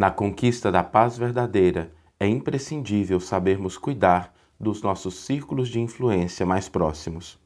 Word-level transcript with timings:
Na 0.00 0.10
conquista 0.10 0.72
da 0.72 0.82
paz 0.82 1.18
verdadeira, 1.18 1.92
é 2.18 2.26
imprescindível 2.26 3.20
sabermos 3.20 3.76
cuidar 3.76 4.32
dos 4.58 4.80
nossos 4.80 5.26
círculos 5.26 5.68
de 5.68 5.78
influência 5.78 6.46
mais 6.46 6.70
próximos. 6.70 7.38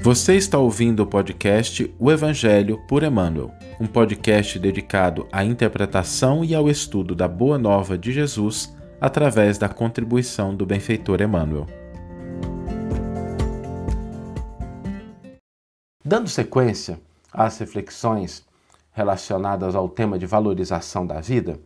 Você 0.00 0.36
está 0.36 0.56
ouvindo 0.56 1.00
o 1.00 1.06
podcast 1.06 1.94
O 1.98 2.10
Evangelho 2.10 2.78
por 2.88 3.02
Emmanuel, 3.02 3.52
um 3.78 3.86
podcast 3.86 4.58
dedicado 4.58 5.28
à 5.30 5.44
interpretação 5.44 6.42
e 6.42 6.54
ao 6.54 6.66
estudo 6.66 7.14
da 7.14 7.28
Boa 7.28 7.58
Nova 7.58 7.98
de 7.98 8.10
Jesus 8.10 8.74
através 8.98 9.58
da 9.58 9.68
contribuição 9.68 10.54
do 10.54 10.64
benfeitor 10.64 11.20
Emmanuel. 11.20 11.66
Dando 16.02 16.30
sequência 16.30 16.98
às 17.30 17.58
reflexões 17.58 18.47
relacionadas 18.98 19.76
ao 19.76 19.88
tema 19.88 20.18
de 20.18 20.26
valorização 20.26 21.06
da 21.06 21.20
vida, 21.20 21.60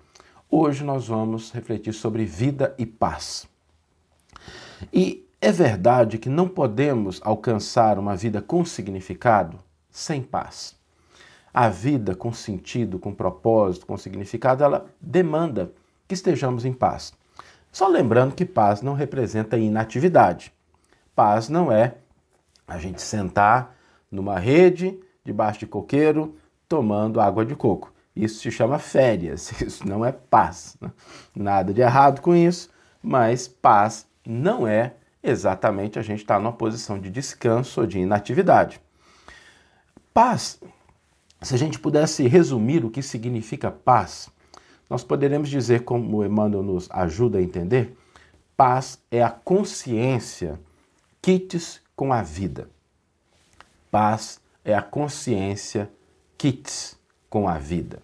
hoje 0.51 0.85
nós 0.85 1.09
vamos 1.09 1.51
refletir 1.51 1.95
sobre 1.95 2.27
vida 2.27 2.75
e 2.77 2.85
paz. 2.85 3.49
E 4.93 5.27
é 5.41 5.51
verdade 5.51 6.19
que 6.19 6.29
não 6.29 6.47
podemos 6.47 7.23
alcançar 7.25 7.99
uma 7.99 8.15
vida 8.15 8.43
com 8.43 8.67
significado 8.67 9.59
sem 9.91 10.23
paz. 10.23 10.77
A 11.55 11.71
vida 11.71 12.15
com 12.15 12.35
sentido, 12.35 12.99
com 12.99 13.15
propósito, 13.15 13.87
com 13.87 13.97
significado, 13.97 14.63
ela 14.63 14.87
demanda 15.01 15.73
que 16.07 16.13
estejamos 16.13 16.67
em 16.67 16.73
paz. 16.73 17.15
Só 17.73 17.89
lembrando 17.89 18.35
que 18.35 18.45
paz 18.45 18.83
não 18.83 18.93
representa 18.93 19.57
inatividade. 19.57 20.53
Paz 21.17 21.49
não 21.49 21.73
é 21.73 21.95
a 22.69 22.77
gente 22.77 23.01
sentar 23.01 23.75
numa 24.11 24.39
rede 24.39 25.01
debaixo 25.25 25.61
de 25.61 25.67
coqueiro 25.67 26.37
tomando 26.73 27.21
água 27.21 27.45
de 27.45 27.55
coco. 27.55 27.93
Isso 28.17 28.41
se 28.41 28.51
chama 28.51 28.79
férias, 28.79 29.53
isso 29.61 29.87
não 29.87 30.03
é 30.03 30.11
paz. 30.11 30.75
Né? 30.81 30.91
Nada 31.37 31.71
de 31.71 31.83
errado 31.83 32.23
com 32.23 32.35
isso, 32.35 32.71
mas 33.03 33.47
paz 33.47 34.07
não 34.27 34.67
é 34.67 34.95
exatamente 35.23 35.99
a 35.99 36.03
gente 36.03 36.21
estar 36.21 36.41
numa 36.41 36.55
posição 36.55 36.99
de 36.99 37.11
descanso 37.11 37.83
ou 37.83 37.87
de 37.87 37.99
inatividade. 37.99 38.81
Paz, 40.15 40.59
se 41.43 41.55
a 41.55 41.59
gente 41.59 41.79
pudesse 41.79 42.27
resumir 42.27 42.87
o 42.87 42.91
que 42.91 43.03
significa 43.03 43.71
paz, 43.71 44.31
nós 44.89 45.05
poderemos 45.05 45.51
dizer, 45.51 45.85
como 45.85 46.25
Emmanuel 46.25 46.63
nos 46.63 46.89
ajuda 46.91 47.37
a 47.37 47.43
entender, 47.43 47.95
paz 48.57 48.99
é 49.11 49.23
a 49.23 49.29
consciência 49.29 50.59
quites 51.21 51.83
com 51.95 52.15
a 52.15 52.23
vida. 52.23 52.71
Paz 53.91 54.41
é 54.65 54.75
a 54.75 54.81
consciência 54.81 55.91
quites 56.37 56.97
com 57.29 57.49
a 57.49 57.59
vida. 57.59 58.01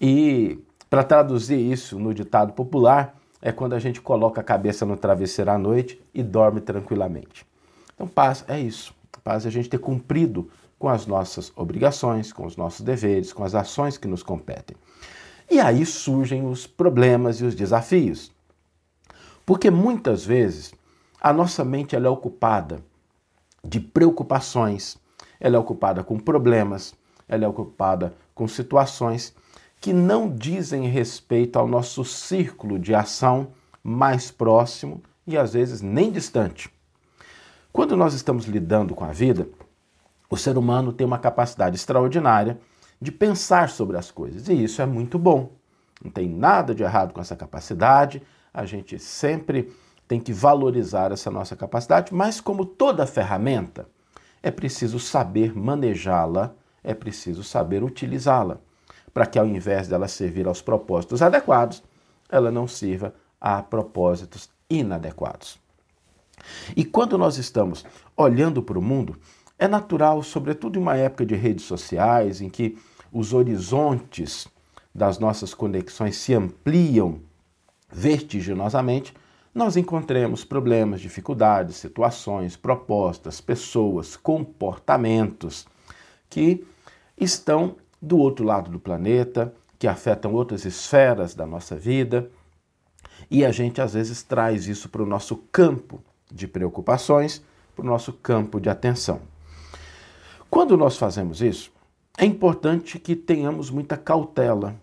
E 0.00 0.58
para 0.88 1.04
traduzir 1.04 1.58
isso 1.58 1.98
no 1.98 2.12
ditado 2.12 2.52
popular, 2.52 3.16
é 3.40 3.50
quando 3.50 3.74
a 3.74 3.78
gente 3.78 4.00
coloca 4.00 4.40
a 4.40 4.44
cabeça 4.44 4.86
no 4.86 4.96
travesseiro 4.96 5.50
à 5.50 5.58
noite 5.58 6.00
e 6.14 6.22
dorme 6.22 6.60
tranquilamente. 6.60 7.44
Então, 7.94 8.06
paz 8.06 8.44
é 8.46 8.60
isso. 8.60 8.94
Paz 9.24 9.44
é 9.44 9.48
a 9.48 9.52
gente 9.52 9.68
ter 9.68 9.78
cumprido 9.78 10.50
com 10.78 10.88
as 10.88 11.06
nossas 11.06 11.52
obrigações, 11.54 12.32
com 12.32 12.44
os 12.44 12.56
nossos 12.56 12.80
deveres, 12.80 13.32
com 13.32 13.44
as 13.44 13.54
ações 13.54 13.96
que 13.96 14.08
nos 14.08 14.22
competem. 14.22 14.76
E 15.50 15.60
aí 15.60 15.86
surgem 15.86 16.46
os 16.46 16.66
problemas 16.66 17.40
e 17.40 17.44
os 17.44 17.54
desafios. 17.54 18.32
Porque 19.44 19.70
muitas 19.70 20.24
vezes 20.24 20.72
a 21.20 21.32
nossa 21.32 21.64
mente 21.64 21.94
ela 21.94 22.06
é 22.06 22.10
ocupada 22.10 22.82
de 23.64 23.78
preocupações, 23.78 24.96
ela 25.38 25.56
é 25.56 25.58
ocupada 25.58 26.02
com 26.02 26.18
problemas, 26.18 26.94
ela 27.32 27.46
é 27.46 27.48
ocupada 27.48 28.14
com 28.34 28.46
situações 28.46 29.34
que 29.80 29.92
não 29.92 30.30
dizem 30.30 30.86
respeito 30.86 31.58
ao 31.58 31.66
nosso 31.66 32.04
círculo 32.04 32.78
de 32.78 32.94
ação 32.94 33.48
mais 33.82 34.30
próximo 34.30 35.02
e 35.26 35.36
às 35.36 35.54
vezes 35.54 35.80
nem 35.80 36.12
distante. 36.12 36.70
Quando 37.72 37.96
nós 37.96 38.12
estamos 38.12 38.44
lidando 38.44 38.94
com 38.94 39.04
a 39.04 39.12
vida, 39.12 39.48
o 40.28 40.36
ser 40.36 40.58
humano 40.58 40.92
tem 40.92 41.06
uma 41.06 41.18
capacidade 41.18 41.74
extraordinária 41.74 42.60
de 43.00 43.10
pensar 43.10 43.70
sobre 43.70 43.96
as 43.96 44.10
coisas. 44.10 44.48
E 44.48 44.62
isso 44.62 44.82
é 44.82 44.86
muito 44.86 45.18
bom. 45.18 45.52
Não 46.04 46.10
tem 46.10 46.28
nada 46.28 46.74
de 46.74 46.82
errado 46.82 47.14
com 47.14 47.20
essa 47.20 47.34
capacidade. 47.34 48.22
A 48.52 48.66
gente 48.66 48.98
sempre 48.98 49.72
tem 50.06 50.20
que 50.20 50.34
valorizar 50.34 51.12
essa 51.12 51.30
nossa 51.30 51.56
capacidade, 51.56 52.12
mas 52.12 52.42
como 52.42 52.66
toda 52.66 53.06
ferramenta, 53.06 53.88
é 54.42 54.50
preciso 54.50 54.98
saber 54.98 55.56
manejá-la, 55.56 56.54
é 56.82 56.94
preciso 56.94 57.42
saber 57.42 57.82
utilizá-la, 57.82 58.58
para 59.12 59.26
que 59.26 59.38
ao 59.38 59.46
invés 59.46 59.88
dela 59.88 60.08
servir 60.08 60.46
aos 60.46 60.62
propósitos 60.62 61.22
adequados, 61.22 61.82
ela 62.28 62.50
não 62.50 62.66
sirva 62.66 63.14
a 63.40 63.62
propósitos 63.62 64.48
inadequados. 64.68 65.58
E 66.76 66.84
quando 66.84 67.18
nós 67.18 67.36
estamos 67.36 67.84
olhando 68.16 68.62
para 68.62 68.78
o 68.78 68.82
mundo, 68.82 69.16
é 69.58 69.68
natural, 69.68 70.22
sobretudo 70.22 70.78
em 70.78 70.82
uma 70.82 70.96
época 70.96 71.26
de 71.26 71.34
redes 71.34 71.64
sociais, 71.64 72.40
em 72.40 72.48
que 72.48 72.78
os 73.12 73.32
horizontes 73.32 74.48
das 74.94 75.18
nossas 75.18 75.54
conexões 75.54 76.16
se 76.16 76.34
ampliam 76.34 77.20
vertiginosamente, 77.90 79.14
nós 79.54 79.76
encontremos 79.76 80.44
problemas, 80.44 81.00
dificuldades, 81.00 81.76
situações, 81.76 82.56
propostas, 82.56 83.40
pessoas, 83.40 84.16
comportamentos 84.16 85.66
que 86.32 86.66
estão 87.14 87.76
do 88.00 88.16
outro 88.16 88.42
lado 88.42 88.70
do 88.70 88.80
planeta, 88.80 89.54
que 89.78 89.86
afetam 89.86 90.32
outras 90.32 90.64
esferas 90.64 91.34
da 91.34 91.46
nossa 91.46 91.76
vida, 91.76 92.30
e 93.30 93.44
a 93.44 93.52
gente 93.52 93.82
às 93.82 93.92
vezes 93.92 94.22
traz 94.22 94.66
isso 94.66 94.88
para 94.88 95.02
o 95.02 95.06
nosso 95.06 95.36
campo 95.52 96.02
de 96.32 96.48
preocupações, 96.48 97.44
para 97.76 97.84
o 97.84 97.86
nosso 97.86 98.14
campo 98.14 98.58
de 98.58 98.70
atenção. 98.70 99.20
Quando 100.48 100.74
nós 100.74 100.96
fazemos 100.96 101.42
isso, 101.42 101.70
é 102.16 102.24
importante 102.24 102.98
que 102.98 103.14
tenhamos 103.14 103.70
muita 103.70 103.98
cautela, 103.98 104.74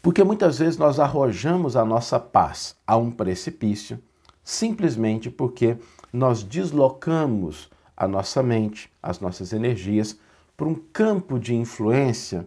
porque 0.00 0.22
muitas 0.22 0.60
vezes 0.60 0.78
nós 0.78 1.00
arrojamos 1.00 1.74
a 1.74 1.84
nossa 1.84 2.20
paz 2.20 2.76
a 2.86 2.96
um 2.96 3.10
precipício 3.10 4.00
simplesmente 4.44 5.28
porque 5.28 5.76
nós 6.12 6.44
deslocamos 6.44 7.68
a 7.96 8.06
nossa 8.06 8.44
mente, 8.44 8.88
as 9.02 9.18
nossas 9.18 9.52
energias 9.52 10.16
para 10.56 10.66
um 10.68 10.74
campo 10.74 11.38
de 11.38 11.54
influência 11.54 12.46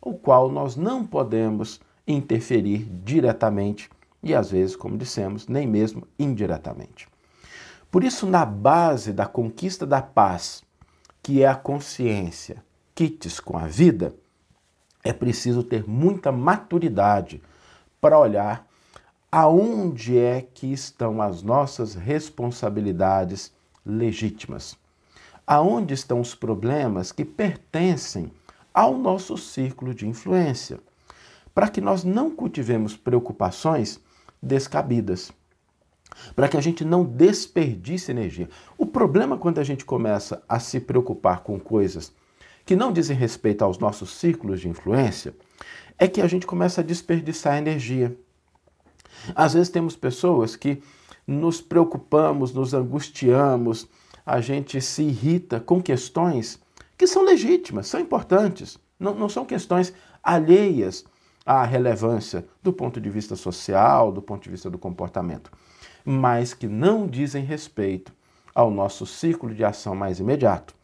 o 0.00 0.14
qual 0.14 0.50
nós 0.50 0.74
não 0.74 1.06
podemos 1.06 1.80
interferir 2.06 2.88
diretamente 3.04 3.88
e 4.22 4.34
às 4.34 4.50
vezes, 4.50 4.76
como 4.76 4.96
dissemos, 4.96 5.48
nem 5.48 5.66
mesmo 5.66 6.06
indiretamente. 6.18 7.08
Por 7.90 8.04
isso, 8.04 8.26
na 8.26 8.44
base 8.44 9.12
da 9.12 9.26
conquista 9.26 9.84
da 9.84 10.00
paz, 10.00 10.62
que 11.22 11.42
é 11.42 11.46
a 11.46 11.54
consciência, 11.54 12.64
quites 12.94 13.40
com 13.40 13.56
a 13.56 13.66
vida, 13.66 14.14
é 15.04 15.12
preciso 15.12 15.62
ter 15.62 15.88
muita 15.88 16.30
maturidade 16.30 17.42
para 18.00 18.18
olhar 18.18 18.66
aonde 19.30 20.18
é 20.18 20.42
que 20.42 20.72
estão 20.72 21.20
as 21.20 21.42
nossas 21.42 21.94
responsabilidades 21.94 23.52
legítimas. 23.84 24.76
Aonde 25.54 25.92
estão 25.92 26.18
os 26.18 26.34
problemas 26.34 27.12
que 27.12 27.26
pertencem 27.26 28.32
ao 28.72 28.96
nosso 28.96 29.36
círculo 29.36 29.92
de 29.92 30.08
influência, 30.08 30.80
para 31.54 31.68
que 31.68 31.78
nós 31.78 32.04
não 32.04 32.30
cultivemos 32.30 32.96
preocupações 32.96 34.00
descabidas, 34.42 35.30
para 36.34 36.48
que 36.48 36.56
a 36.56 36.60
gente 36.62 36.86
não 36.86 37.04
desperdice 37.04 38.10
energia. 38.10 38.48
O 38.78 38.86
problema 38.86 39.36
quando 39.36 39.58
a 39.58 39.62
gente 39.62 39.84
começa 39.84 40.42
a 40.48 40.58
se 40.58 40.80
preocupar 40.80 41.40
com 41.42 41.60
coisas 41.60 42.14
que 42.64 42.74
não 42.74 42.90
dizem 42.90 43.14
respeito 43.14 43.62
aos 43.62 43.76
nossos 43.76 44.14
círculos 44.14 44.58
de 44.58 44.70
influência, 44.70 45.36
é 45.98 46.08
que 46.08 46.22
a 46.22 46.26
gente 46.26 46.46
começa 46.46 46.80
a 46.80 46.84
desperdiçar 46.84 47.58
energia. 47.58 48.16
Às 49.34 49.52
vezes 49.52 49.68
temos 49.68 49.96
pessoas 49.96 50.56
que 50.56 50.82
nos 51.26 51.60
preocupamos, 51.60 52.54
nos 52.54 52.72
angustiamos, 52.72 53.86
a 54.24 54.40
gente 54.40 54.80
se 54.80 55.02
irrita 55.02 55.60
com 55.60 55.82
questões 55.82 56.60
que 56.96 57.06
são 57.06 57.24
legítimas, 57.24 57.88
são 57.88 58.00
importantes, 58.00 58.78
não, 58.98 59.14
não 59.14 59.28
são 59.28 59.44
questões 59.44 59.92
alheias 60.22 61.04
à 61.44 61.64
relevância 61.64 62.46
do 62.62 62.72
ponto 62.72 63.00
de 63.00 63.10
vista 63.10 63.34
social, 63.34 64.12
do 64.12 64.22
ponto 64.22 64.44
de 64.44 64.50
vista 64.50 64.70
do 64.70 64.78
comportamento, 64.78 65.50
mas 66.04 66.54
que 66.54 66.68
não 66.68 67.06
dizem 67.06 67.44
respeito 67.44 68.12
ao 68.54 68.70
nosso 68.70 69.06
círculo 69.06 69.54
de 69.54 69.64
ação 69.64 69.94
mais 69.94 70.20
imediato. 70.20 70.74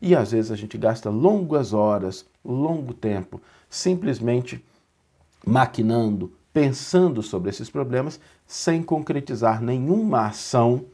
E 0.00 0.14
às 0.14 0.32
vezes 0.32 0.50
a 0.50 0.56
gente 0.56 0.78
gasta 0.78 1.10
longas 1.10 1.72
horas, 1.72 2.24
longo 2.44 2.94
tempo, 2.94 3.40
simplesmente 3.68 4.64
maquinando, 5.44 6.32
pensando 6.52 7.22
sobre 7.22 7.50
esses 7.50 7.68
problemas, 7.68 8.18
sem 8.46 8.82
concretizar 8.82 9.62
nenhuma 9.62 10.26
ação 10.26 10.84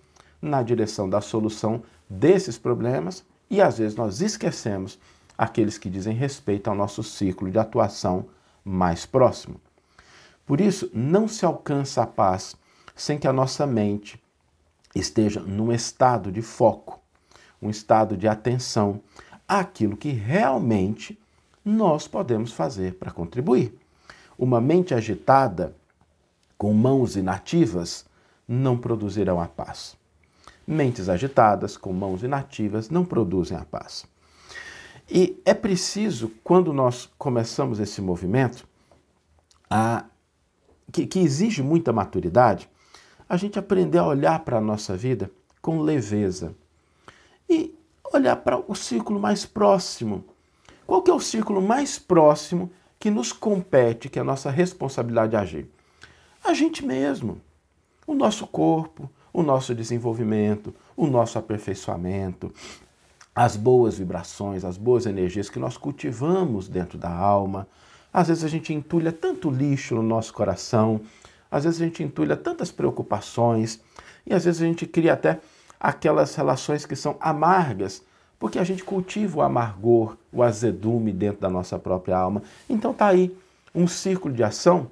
na 0.43 0.62
direção 0.62 1.09
da 1.09 1.21
solução 1.21 1.83
desses 2.11 2.59
problemas 2.59 3.25
e 3.49 3.62
às 3.62 3.79
vezes 3.79 3.97
nós 3.97 4.21
esquecemos 4.21 4.99
aqueles 5.39 5.79
que 5.79 5.89
dizem 5.89 6.15
respeito 6.15 6.69
ao 6.69 6.75
nosso 6.75 7.03
ciclo 7.03 7.50
de 7.50 7.59
atuação 7.59 8.27
mais 8.65 9.06
próximo. 9.06 9.61
Por 10.44 10.61
isso, 10.61 10.91
não 10.93 11.29
se 11.29 11.44
alcança 11.44 12.03
a 12.03 12.06
paz 12.06 12.56
sem 12.94 13.19
que 13.19 13.29
a 13.29 13.33
nossa 13.33 13.67
mente 13.67 14.23
esteja 14.94 15.41
num 15.41 15.73
estado 15.73 16.31
de 16.31 16.43
foco, 16.43 17.00
um 17.61 17.71
estado 17.71 18.17
de 18.17 18.29
atenção 18.29 19.00
àquilo 19.47 19.97
que 19.97 20.11
realmente 20.11 21.19
nós 21.65 22.09
podemos 22.09 22.53
fazer 22.53 22.94
para 22.94 23.12
contribuir. 23.12 23.79
Uma 24.39 24.61
mente 24.61 24.94
agitada, 24.94 25.75
com 26.59 26.73
mãos 26.73 27.17
inativas, 27.17 28.05
não 28.47 28.77
produzirão 28.77 29.41
a 29.41 29.47
paz. 29.47 29.97
Mentes 30.67 31.09
agitadas, 31.09 31.76
com 31.76 31.93
mãos 31.93 32.23
inativas, 32.23 32.88
não 32.88 33.05
produzem 33.05 33.56
a 33.56 33.64
paz. 33.64 34.06
E 35.11 35.41
é 35.44 35.53
preciso, 35.53 36.31
quando 36.43 36.73
nós 36.73 37.11
começamos 37.19 37.81
esse 37.81 38.00
movimento, 38.00 38.67
a, 39.69 40.05
que, 40.91 41.06
que 41.06 41.19
exige 41.19 41.62
muita 41.62 41.93
maturidade, 41.93 42.69
a 43.29 43.37
gente 43.37 43.59
aprender 43.59 43.99
a 43.99 44.06
olhar 44.06 44.41
para 44.41 44.59
a 44.59 44.61
nossa 44.61 44.97
vida 44.97 45.31
com 45.61 45.81
leveza 45.81 46.55
e 47.49 47.75
olhar 48.12 48.37
para 48.37 48.58
o 48.58 48.75
círculo 48.75 49.19
mais 49.19 49.47
próximo. 49.47 50.25
Qual 50.87 51.03
que 51.03 51.11
é 51.11 51.15
o 51.15 51.20
círculo 51.20 51.62
mais 51.62 51.99
próximo 51.99 52.70
que 52.99 53.11
nos 53.11 53.32
compete, 53.32 54.08
que 54.08 54.19
é 54.19 54.23
a 54.23 54.25
nossa 54.25 54.50
responsabilidade 54.50 55.31
de 55.31 55.37
agir? 55.37 55.70
A 56.44 56.53
gente 56.53 56.85
mesmo, 56.85 57.41
o 58.06 58.15
nosso 58.15 58.47
corpo, 58.47 59.11
o 59.32 59.43
nosso 59.43 59.75
desenvolvimento, 59.75 60.75
o 60.96 61.06
nosso 61.06 61.38
aperfeiçoamento, 61.38 62.52
as 63.34 63.56
boas 63.56 63.99
vibrações, 63.99 64.64
as 64.64 64.76
boas 64.76 65.06
energias 65.06 65.49
que 65.49 65.58
nós 65.58 65.76
cultivamos 65.76 66.69
dentro 66.69 66.99
da 66.99 67.11
alma. 67.11 67.67
Às 68.12 68.29
vezes 68.29 68.44
a 68.44 68.49
gente 68.49 68.75
entulha 68.75 69.11
tanto 69.11 69.50
lixo 69.50 69.94
no 69.94 70.02
nosso 70.02 70.34
coração, 70.34 71.00
às 71.50 71.64
vezes 71.64 71.81
a 71.81 71.84
gente 71.84 72.02
entulha 72.02 72.37
tantas 72.37 72.70
preocupações 72.70 73.81
e 74.26 74.34
às 74.34 74.44
vezes 74.44 74.61
a 74.61 74.67
gente 74.67 74.87
cria 74.87 75.14
até 75.14 75.40
aquelas 75.81 76.34
relações 76.34 76.84
que 76.84 76.94
são 76.94 77.17
amargas, 77.20 78.02
porque 78.38 78.58
a 78.58 78.64
gente 78.64 78.84
cultiva 78.84 79.38
o 79.38 79.43
amargor, 79.43 80.17
o 80.32 80.43
azedume 80.43 81.12
dentro 81.12 81.40
da 81.40 81.49
nossa 81.49 81.79
própria 81.79 82.17
alma. 82.17 82.43
Então 82.69 82.93
tá 82.93 83.06
aí 83.06 83.34
um 83.75 83.87
círculo 83.88 84.34
de 84.34 84.44
ação 84.44 84.90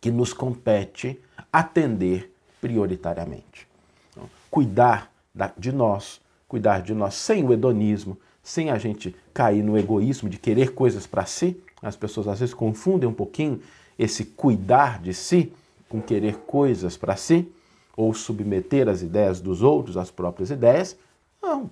que 0.00 0.10
nos 0.10 0.32
compete 0.32 1.18
atender 1.52 2.35
prioritariamente. 2.60 3.66
Então, 4.10 4.28
cuidar 4.50 5.10
de 5.56 5.72
nós, 5.72 6.20
cuidar 6.48 6.82
de 6.82 6.94
nós 6.94 7.14
sem 7.14 7.44
o 7.44 7.52
hedonismo, 7.52 8.18
sem 8.42 8.70
a 8.70 8.78
gente 8.78 9.14
cair 9.34 9.62
no 9.62 9.76
egoísmo 9.76 10.28
de 10.28 10.38
querer 10.38 10.72
coisas 10.72 11.06
para 11.06 11.26
si. 11.26 11.60
As 11.82 11.96
pessoas 11.96 12.28
às 12.28 12.40
vezes 12.40 12.54
confundem 12.54 13.08
um 13.08 13.12
pouquinho 13.12 13.60
esse 13.98 14.24
cuidar 14.24 15.00
de 15.00 15.12
si 15.12 15.52
com 15.88 16.00
querer 16.00 16.36
coisas 16.38 16.96
para 16.96 17.16
si 17.16 17.50
ou 17.96 18.12
submeter 18.12 18.88
as 18.88 19.02
ideias 19.02 19.40
dos 19.40 19.62
outros 19.62 19.96
às 19.96 20.10
próprias 20.10 20.50
ideias. 20.50 20.96
Não. 21.42 21.70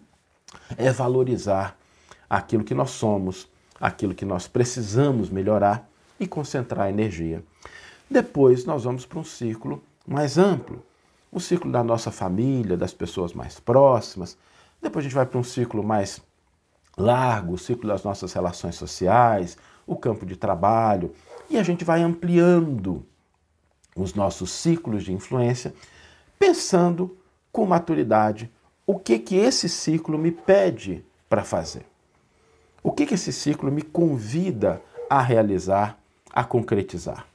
É 0.76 0.90
valorizar 0.90 1.78
aquilo 2.28 2.64
que 2.64 2.74
nós 2.74 2.90
somos, 2.90 3.48
aquilo 3.80 4.14
que 4.14 4.24
nós 4.24 4.46
precisamos 4.48 5.28
melhorar 5.30 5.88
e 6.18 6.26
concentrar 6.26 6.88
energia. 6.88 7.42
Depois 8.08 8.64
nós 8.64 8.84
vamos 8.84 9.04
para 9.04 9.18
um 9.18 9.24
círculo 9.24 9.82
mais 10.06 10.38
amplo, 10.38 10.82
o 11.30 11.40
círculo 11.40 11.72
da 11.72 11.82
nossa 11.82 12.10
família, 12.10 12.76
das 12.76 12.92
pessoas 12.92 13.32
mais 13.32 13.58
próximas. 13.58 14.36
Depois 14.80 15.04
a 15.04 15.08
gente 15.08 15.14
vai 15.14 15.26
para 15.26 15.38
um 15.38 15.44
círculo 15.44 15.82
mais 15.82 16.20
largo, 16.96 17.54
o 17.54 17.58
círculo 17.58 17.88
das 17.88 18.04
nossas 18.04 18.32
relações 18.32 18.76
sociais, 18.76 19.56
o 19.86 19.96
campo 19.96 20.24
de 20.24 20.36
trabalho, 20.36 21.12
e 21.50 21.58
a 21.58 21.62
gente 21.62 21.84
vai 21.84 22.02
ampliando 22.02 23.04
os 23.96 24.14
nossos 24.14 24.50
ciclos 24.50 25.04
de 25.04 25.12
influência, 25.12 25.74
pensando 26.38 27.16
com 27.52 27.66
maturidade 27.66 28.50
o 28.86 28.98
que 28.98 29.18
que 29.18 29.36
esse 29.36 29.68
ciclo 29.68 30.18
me 30.18 30.30
pede 30.30 31.04
para 31.28 31.42
fazer. 31.42 31.86
O 32.82 32.92
que 32.92 33.06
que 33.06 33.14
esse 33.14 33.32
ciclo 33.32 33.72
me 33.72 33.82
convida 33.82 34.82
a 35.08 35.22
realizar, 35.22 35.98
a 36.30 36.44
concretizar. 36.44 37.26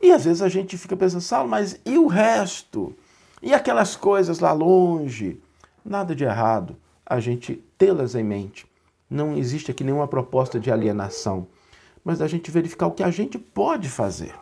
E 0.00 0.10
às 0.10 0.24
vezes 0.24 0.42
a 0.42 0.48
gente 0.48 0.78
fica 0.78 0.96
pensando, 0.96 1.20
Saulo, 1.20 1.48
mas 1.48 1.78
e 1.84 1.98
o 1.98 2.06
resto? 2.06 2.94
E 3.42 3.52
aquelas 3.52 3.96
coisas 3.96 4.40
lá 4.40 4.52
longe? 4.52 5.40
Nada 5.84 6.14
de 6.14 6.24
errado 6.24 6.76
a 7.10 7.18
gente 7.18 7.56
tê-las 7.76 8.14
em 8.14 8.22
mente. 8.22 8.64
Não 9.10 9.36
existe 9.36 9.72
aqui 9.72 9.82
nenhuma 9.82 10.06
proposta 10.06 10.60
de 10.60 10.70
alienação, 10.70 11.48
mas 12.04 12.22
a 12.22 12.28
gente 12.28 12.52
verificar 12.52 12.86
o 12.86 12.92
que 12.92 13.02
a 13.02 13.10
gente 13.10 13.36
pode 13.36 13.88
fazer. 13.88 14.32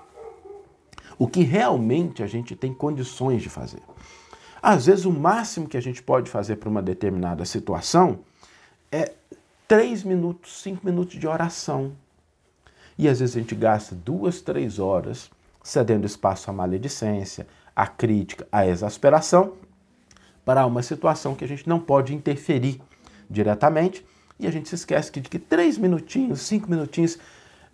O 1.18 1.26
que 1.26 1.42
realmente 1.42 2.22
a 2.22 2.26
gente 2.26 2.54
tem 2.54 2.74
condições 2.74 3.42
de 3.42 3.48
fazer. 3.48 3.80
Às 4.60 4.84
vezes, 4.84 5.06
o 5.06 5.12
máximo 5.12 5.66
que 5.66 5.78
a 5.78 5.80
gente 5.80 6.02
pode 6.02 6.30
fazer 6.30 6.56
para 6.56 6.68
uma 6.68 6.82
determinada 6.82 7.44
situação 7.46 8.18
é 8.92 9.14
três 9.66 10.04
minutos, 10.04 10.60
cinco 10.60 10.84
minutos 10.84 11.18
de 11.18 11.26
oração. 11.26 11.92
E 12.98 13.08
às 13.08 13.20
vezes 13.20 13.34
a 13.34 13.40
gente 13.40 13.54
gasta 13.54 13.94
duas, 13.94 14.42
três 14.42 14.78
horas 14.78 15.30
cedendo 15.68 16.06
espaço 16.06 16.48
à 16.48 16.52
maledicência, 16.52 17.46
à 17.76 17.86
crítica, 17.86 18.48
à 18.50 18.66
exasperação, 18.66 19.52
para 20.42 20.64
uma 20.64 20.82
situação 20.82 21.34
que 21.34 21.44
a 21.44 21.48
gente 21.48 21.68
não 21.68 21.78
pode 21.78 22.14
interferir 22.14 22.80
diretamente 23.28 24.02
e 24.40 24.46
a 24.46 24.50
gente 24.50 24.66
se 24.66 24.76
esquece 24.76 25.12
que 25.12 25.20
de 25.20 25.28
que 25.28 25.38
três 25.38 25.76
minutinhos, 25.76 26.40
cinco 26.40 26.70
minutinhos 26.70 27.18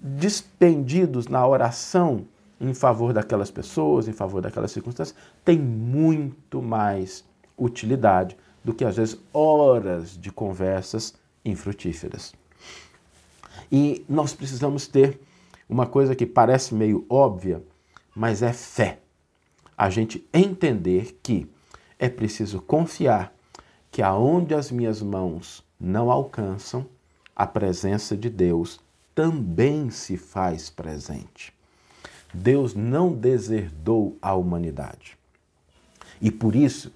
despendidos 0.01 1.29
na 1.29 1.47
oração 1.47 2.27
em 2.61 2.75
favor 2.75 3.13
daquelas 3.13 3.53
pessoas, 3.53 4.09
em 4.09 4.13
favor 4.13 4.43
daquelas 4.43 4.73
circunstâncias, 4.73 5.17
tem 5.45 5.57
muito 5.57 6.61
mais 6.61 7.25
utilidade 7.57 8.37
do 8.65 8.75
que 8.75 8.85
às 8.85 8.97
vezes 8.97 9.21
horas 9.33 10.19
de 10.19 10.33
conversas 10.33 11.15
infrutíferas. 11.45 12.35
E 13.71 14.05
nós 14.09 14.35
precisamos 14.35 14.89
ter 14.89 15.21
uma 15.69 15.87
coisa 15.87 16.17
que 16.17 16.27
parece 16.27 16.75
meio 16.75 17.07
óbvia, 17.09 17.63
mas 18.15 18.43
é 18.43 18.53
fé. 18.53 19.01
A 19.77 19.91
gente 19.91 20.27
entender 20.33 21.19
que 21.23 21.51
é 21.99 22.09
preciso 22.09 22.61
confiar 22.61 23.35
que 23.91 24.03
aonde 24.03 24.55
as 24.55 24.71
minhas 24.71 25.01
mãos 25.01 25.65
não 25.79 26.11
alcançam, 26.11 26.87
a 27.35 27.47
presença 27.47 28.17
de 28.17 28.31
Deus 28.31 28.81
também 29.15 29.91
se 29.91 30.17
faz 30.17 30.71
presente. 30.71 31.53
Deus 32.33 32.75
não 32.75 33.13
deserdou 33.13 34.17
a 34.21 34.35
humanidade. 34.35 35.17
E 36.21 36.31
por 36.31 36.57
isso, 36.57 36.93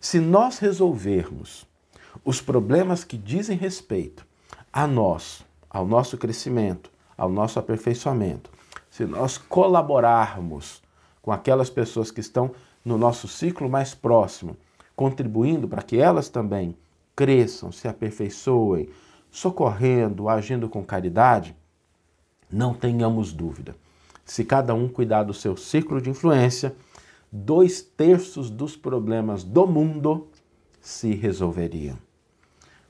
se 0.00 0.18
nós 0.18 0.58
resolvermos 0.58 1.66
os 2.24 2.40
problemas 2.40 3.04
que 3.04 3.16
dizem 3.16 3.56
respeito 3.56 4.26
a 4.72 4.86
nós, 4.86 5.44
ao 5.68 5.86
nosso 5.86 6.18
crescimento, 6.18 6.90
ao 7.16 7.30
nosso 7.30 7.58
aperfeiçoamento, 7.58 8.50
se 8.90 9.04
nós 9.06 9.38
colaborarmos 9.38 10.82
com 11.22 11.30
aquelas 11.30 11.70
pessoas 11.70 12.10
que 12.10 12.20
estão 12.20 12.50
no 12.84 12.98
nosso 12.98 13.28
ciclo 13.28 13.70
mais 13.70 13.94
próximo, 13.94 14.56
contribuindo 14.96 15.68
para 15.68 15.82
que 15.82 15.98
elas 15.98 16.28
também 16.28 16.76
cresçam, 17.14 17.70
se 17.70 17.86
aperfeiçoem, 17.86 18.88
socorrendo, 19.30 20.28
agindo 20.28 20.68
com 20.68 20.84
caridade, 20.84 21.56
não 22.50 22.74
tenhamos 22.74 23.32
dúvida. 23.32 23.76
Se 24.24 24.44
cada 24.44 24.74
um 24.74 24.88
cuidar 24.88 25.22
do 25.22 25.32
seu 25.32 25.56
ciclo 25.56 26.00
de 26.00 26.10
influência, 26.10 26.74
dois 27.30 27.80
terços 27.80 28.50
dos 28.50 28.76
problemas 28.76 29.44
do 29.44 29.66
mundo 29.66 30.28
se 30.80 31.14
resolveriam. 31.14 31.96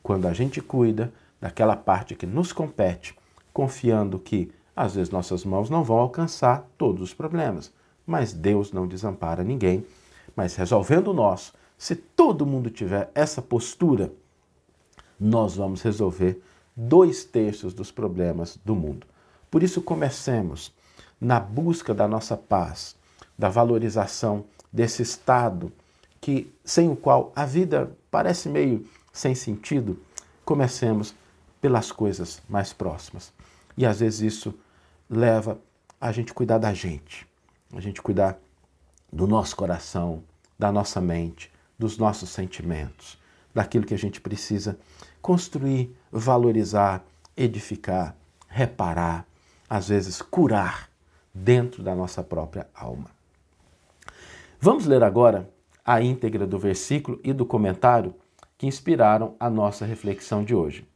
Quando 0.03 0.27
a 0.27 0.33
gente 0.33 0.61
cuida 0.63 1.13
daquela 1.41 1.77
parte 1.77 2.15
que 2.15 2.27
nos 2.27 2.53
compete, 2.53 3.15
confiando 3.53 4.19
que 4.19 4.51
às 4.81 4.95
vezes 4.95 5.11
nossas 5.11 5.45
mãos 5.45 5.69
não 5.69 5.85
vão 5.85 5.99
alcançar 5.99 6.67
todos 6.79 7.03
os 7.03 7.15
problemas, 7.15 7.71
mas 8.07 8.33
Deus 8.33 8.73
não 8.73 8.87
desampara 8.87 9.45
ninguém. 9.45 9.85
Mas 10.35 10.57
resolvendo 10.57 11.09
o 11.09 11.15
nosso, 11.15 11.53
se 11.77 11.95
todo 11.95 12.47
mundo 12.47 12.71
tiver 12.71 13.11
essa 13.15 13.43
postura, 13.43 14.11
nós 15.19 15.57
vamos 15.57 15.83
resolver 15.83 16.43
dois 16.75 17.25
terços 17.25 17.75
dos 17.75 17.91
problemas 17.91 18.59
do 18.65 18.75
mundo. 18.75 19.07
Por 19.51 19.63
isso, 19.63 19.83
comecemos 19.83 20.73
na 21.21 21.39
busca 21.39 21.93
da 21.93 22.09
nossa 22.09 22.35
paz, 22.35 22.97
da 23.37 23.51
valorização 23.51 24.47
desse 24.73 25.03
estado 25.03 25.71
que 26.23 26.51
sem 26.65 26.89
o 26.89 26.97
qual 26.97 27.33
a 27.37 27.45
vida 27.45 27.95
parece 28.11 28.49
meio 28.49 28.87
sem 29.13 29.35
sentido. 29.35 29.99
Comecemos 30.43 31.15
pelas 31.61 31.93
coisas 31.93 32.41
mais 32.49 32.73
próximas. 32.73 33.31
E 33.77 33.85
às 33.85 34.01
vezes 34.01 34.21
isso 34.21 34.55
leva 35.11 35.61
a 36.01 36.13
gente 36.13 36.33
cuidar 36.33 36.59
da 36.59 36.73
gente, 36.73 37.27
a 37.75 37.81
gente 37.81 38.01
cuidar 38.01 38.39
do 39.13 39.27
nosso 39.27 39.57
coração, 39.57 40.23
da 40.57 40.71
nossa 40.71 41.01
mente, 41.01 41.51
dos 41.77 41.99
nossos 41.99 42.31
sentimentos, 42.31 43.19
daquilo 43.53 43.85
que 43.85 43.95
a 43.95 43.99
gente 43.99 44.21
precisa 44.21 44.79
construir, 45.21 45.95
valorizar, 46.13 47.05
edificar, 47.37 48.15
reparar, 48.47 49.27
às 49.69 49.89
vezes 49.89 50.23
curar 50.23 50.89
dentro 51.35 51.83
da 51.83 51.95
nossa 51.95 52.23
própria 52.23 52.69
alma. 52.75 53.11
Vamos 54.61 54.87
ler 54.87 55.03
agora 55.03 55.51
a 55.85 56.01
íntegra 56.01 56.47
do 56.47 56.59
versículo 56.59 57.19
e 57.25 57.33
do 57.33 57.45
comentário 57.45 58.15
que 58.57 58.67
inspiraram 58.67 59.35
a 59.41 59.49
nossa 59.51 59.85
reflexão 59.85 60.45
de 60.45 60.55
hoje. 60.55 60.87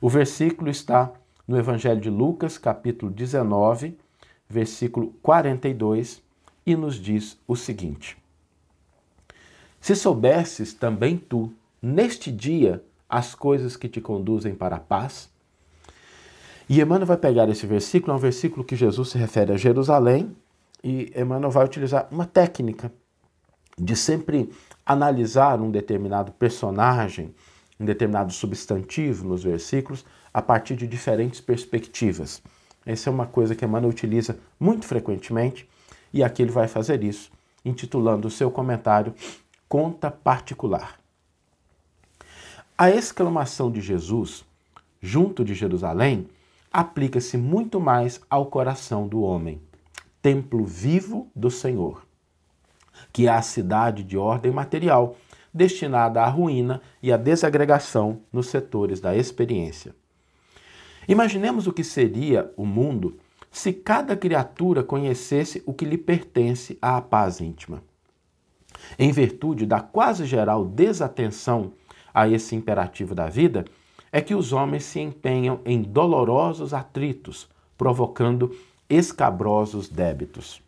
O 0.00 0.08
versículo 0.08 0.70
está 0.70 1.12
no 1.46 1.56
Evangelho 1.58 2.00
de 2.00 2.10
Lucas, 2.10 2.58
capítulo 2.58 3.10
19, 3.12 3.96
versículo 4.48 5.14
42, 5.22 6.22
e 6.64 6.74
nos 6.74 6.96
diz 6.96 7.38
o 7.46 7.54
seguinte: 7.54 8.18
Se 9.80 9.94
soubesses 9.94 10.74
também 10.74 11.16
tu, 11.16 11.52
neste 11.80 12.32
dia, 12.32 12.82
as 13.08 13.34
coisas 13.34 13.76
que 13.76 13.88
te 13.88 14.00
conduzem 14.00 14.54
para 14.54 14.76
a 14.76 14.80
paz. 14.80 15.30
E 16.68 16.80
Emmanuel 16.80 17.06
vai 17.06 17.16
pegar 17.16 17.48
esse 17.48 17.64
versículo, 17.64 18.12
é 18.12 18.16
um 18.16 18.20
versículo 18.20 18.64
que 18.64 18.74
Jesus 18.74 19.10
se 19.10 19.18
refere 19.18 19.52
a 19.52 19.56
Jerusalém, 19.56 20.36
e 20.82 21.12
Emmanuel 21.16 21.50
vai 21.50 21.64
utilizar 21.64 22.08
uma 22.10 22.26
técnica 22.26 22.92
de 23.78 23.94
sempre 23.94 24.50
analisar 24.84 25.60
um 25.60 25.70
determinado 25.70 26.32
personagem, 26.32 27.34
um 27.78 27.84
determinado 27.84 28.32
substantivo 28.32 29.28
nos 29.28 29.44
versículos, 29.44 30.04
a 30.36 30.42
partir 30.42 30.76
de 30.76 30.86
diferentes 30.86 31.40
perspectivas. 31.40 32.42
Essa 32.84 33.08
é 33.08 33.10
uma 33.10 33.24
coisa 33.24 33.54
que 33.54 33.64
Emmanuel 33.64 33.88
utiliza 33.88 34.38
muito 34.60 34.84
frequentemente, 34.84 35.66
e 36.12 36.22
aqui 36.22 36.42
ele 36.42 36.50
vai 36.50 36.68
fazer 36.68 37.02
isso, 37.02 37.30
intitulando 37.64 38.28
o 38.28 38.30
seu 38.30 38.50
comentário 38.50 39.14
Conta 39.66 40.10
Particular. 40.10 41.00
A 42.76 42.90
exclamação 42.90 43.72
de 43.72 43.80
Jesus, 43.80 44.44
junto 45.00 45.42
de 45.42 45.54
Jerusalém, 45.54 46.28
aplica-se 46.70 47.38
muito 47.38 47.80
mais 47.80 48.20
ao 48.28 48.44
coração 48.44 49.08
do 49.08 49.22
homem, 49.22 49.58
templo 50.20 50.66
vivo 50.66 51.30
do 51.34 51.50
Senhor, 51.50 52.06
que 53.10 53.26
é 53.26 53.30
a 53.30 53.40
cidade 53.40 54.04
de 54.04 54.18
ordem 54.18 54.52
material, 54.52 55.16
destinada 55.50 56.20
à 56.20 56.28
ruína 56.28 56.82
e 57.02 57.10
à 57.10 57.16
desagregação 57.16 58.20
nos 58.30 58.48
setores 58.48 59.00
da 59.00 59.16
experiência. 59.16 59.94
Imaginemos 61.08 61.66
o 61.66 61.72
que 61.72 61.84
seria 61.84 62.52
o 62.56 62.64
mundo 62.64 63.16
se 63.50 63.72
cada 63.72 64.16
criatura 64.16 64.82
conhecesse 64.82 65.62
o 65.64 65.72
que 65.72 65.84
lhe 65.84 65.96
pertence 65.96 66.76
à 66.82 67.00
paz 67.00 67.40
íntima. 67.40 67.82
Em 68.98 69.10
virtude 69.12 69.64
da 69.64 69.80
quase 69.80 70.26
geral 70.26 70.64
desatenção 70.64 71.72
a 72.12 72.28
esse 72.28 72.54
imperativo 72.54 73.14
da 73.14 73.28
vida 73.28 73.64
é 74.12 74.20
que 74.20 74.34
os 74.34 74.52
homens 74.52 74.84
se 74.84 75.00
empenham 75.00 75.60
em 75.64 75.82
dolorosos 75.82 76.74
atritos, 76.74 77.48
provocando 77.76 78.54
escabrosos 78.88 79.88
débitos. 79.88 80.62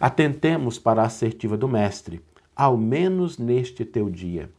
Atentemos 0.00 0.78
para 0.78 1.02
a 1.02 1.06
assertiva 1.06 1.56
do 1.56 1.68
Mestre, 1.68 2.20
ao 2.54 2.76
menos 2.76 3.38
neste 3.38 3.84
teu 3.84 4.08
dia. 4.08 4.50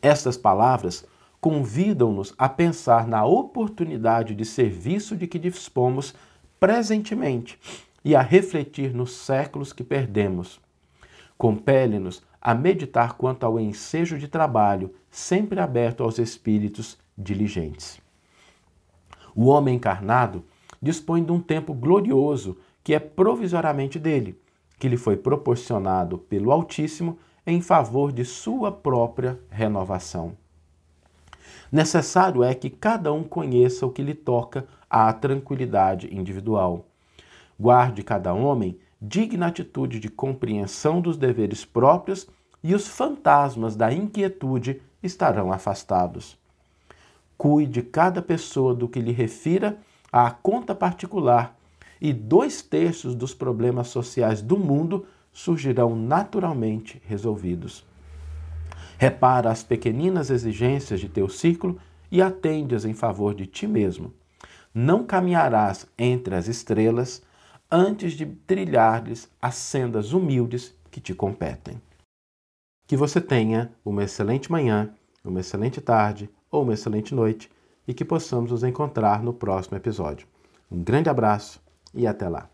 Estas 0.00 0.36
palavras 0.36 1.04
convidam-nos 1.42 2.32
a 2.38 2.48
pensar 2.48 3.08
na 3.08 3.24
oportunidade 3.24 4.32
de 4.32 4.44
serviço 4.44 5.16
de 5.16 5.26
que 5.26 5.40
dispomos 5.40 6.14
presentemente 6.60 7.58
e 8.04 8.14
a 8.14 8.22
refletir 8.22 8.94
nos 8.94 9.10
séculos 9.10 9.72
que 9.72 9.82
perdemos. 9.82 10.60
Compele-nos 11.36 12.22
a 12.40 12.54
meditar 12.54 13.14
quanto 13.14 13.44
ao 13.44 13.58
ensejo 13.58 14.16
de 14.20 14.28
trabalho, 14.28 14.94
sempre 15.10 15.58
aberto 15.58 16.04
aos 16.04 16.20
espíritos 16.20 16.96
diligentes. 17.18 18.00
O 19.34 19.46
homem 19.46 19.74
encarnado 19.74 20.44
dispõe 20.80 21.24
de 21.24 21.32
um 21.32 21.40
tempo 21.40 21.74
glorioso 21.74 22.56
que 22.84 22.94
é 22.94 23.00
provisoriamente 23.00 23.98
dele, 23.98 24.40
que 24.78 24.88
lhe 24.88 24.96
foi 24.96 25.16
proporcionado 25.16 26.18
pelo 26.18 26.52
Altíssimo 26.52 27.18
em 27.44 27.60
favor 27.60 28.12
de 28.12 28.24
sua 28.24 28.70
própria 28.70 29.40
renovação. 29.50 30.40
Necessário 31.72 32.44
é 32.44 32.54
que 32.54 32.68
cada 32.68 33.10
um 33.14 33.24
conheça 33.24 33.86
o 33.86 33.90
que 33.90 34.02
lhe 34.02 34.12
toca 34.12 34.66
à 34.90 35.10
tranquilidade 35.10 36.14
individual. 36.14 36.84
Guarde 37.58 38.02
cada 38.02 38.34
homem 38.34 38.78
digna 39.00 39.46
atitude 39.46 39.98
de 39.98 40.10
compreensão 40.10 41.00
dos 41.00 41.16
deveres 41.16 41.64
próprios 41.64 42.28
e 42.62 42.74
os 42.74 42.86
fantasmas 42.86 43.74
da 43.74 43.90
inquietude 43.90 44.82
estarão 45.02 45.50
afastados. 45.50 46.36
Cuide 47.38 47.80
cada 47.80 48.20
pessoa 48.20 48.74
do 48.74 48.86
que 48.86 49.00
lhe 49.00 49.10
refira 49.10 49.78
à 50.12 50.30
conta 50.30 50.74
particular 50.74 51.56
e 51.98 52.12
dois 52.12 52.60
terços 52.60 53.14
dos 53.14 53.32
problemas 53.32 53.88
sociais 53.88 54.42
do 54.42 54.58
mundo 54.58 55.06
surgirão 55.32 55.96
naturalmente 55.96 57.00
resolvidos. 57.06 57.82
Repara 59.02 59.50
as 59.50 59.64
pequeninas 59.64 60.30
exigências 60.30 61.00
de 61.00 61.08
teu 61.08 61.28
ciclo 61.28 61.76
e 62.08 62.22
atende-as 62.22 62.84
em 62.84 62.94
favor 62.94 63.34
de 63.34 63.48
ti 63.48 63.66
mesmo. 63.66 64.14
Não 64.72 65.02
caminharás 65.02 65.88
entre 65.98 66.36
as 66.36 66.46
estrelas 66.46 67.20
antes 67.68 68.12
de 68.12 68.24
trilhar-lhes 68.24 69.28
as 69.42 69.56
sendas 69.56 70.12
humildes 70.12 70.72
que 70.88 71.00
te 71.00 71.12
competem. 71.14 71.82
Que 72.86 72.96
você 72.96 73.20
tenha 73.20 73.72
uma 73.84 74.04
excelente 74.04 74.52
manhã, 74.52 74.94
uma 75.24 75.40
excelente 75.40 75.80
tarde 75.80 76.30
ou 76.48 76.62
uma 76.62 76.74
excelente 76.74 77.12
noite 77.12 77.50
e 77.88 77.92
que 77.92 78.04
possamos 78.04 78.52
nos 78.52 78.62
encontrar 78.62 79.20
no 79.20 79.34
próximo 79.34 79.76
episódio. 79.76 80.28
Um 80.70 80.80
grande 80.80 81.08
abraço 81.08 81.60
e 81.92 82.06
até 82.06 82.28
lá. 82.28 82.48